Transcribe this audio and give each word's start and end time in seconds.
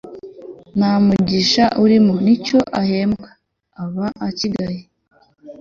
nta 0.77 0.91
mugisha 1.05 1.65
urimo, 1.83 2.13
n'icyo 2.25 2.59
ahembwa 2.81 3.29
aba 3.83 4.07
akigaye 4.27 4.81